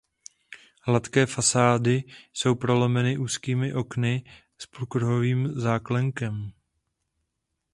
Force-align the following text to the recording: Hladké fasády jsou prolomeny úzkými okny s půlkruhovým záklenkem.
Hladké 0.81 1.25
fasády 1.25 2.03
jsou 2.33 2.55
prolomeny 2.55 3.17
úzkými 3.17 3.73
okny 3.73 4.23
s 4.57 4.65
půlkruhovým 4.65 5.47
záklenkem. 5.59 6.51